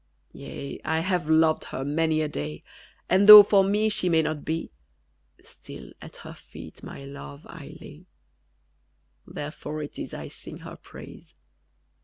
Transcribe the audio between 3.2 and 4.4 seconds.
though for me she may